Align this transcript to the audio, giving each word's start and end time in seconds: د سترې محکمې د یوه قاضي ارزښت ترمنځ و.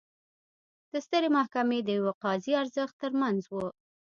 د 0.91 0.93
سترې 1.05 1.29
محکمې 1.37 1.79
د 1.83 1.89
یوه 1.99 2.13
قاضي 2.23 2.53
ارزښت 2.61 2.95
ترمنځ 3.03 3.41
و. 3.47 3.53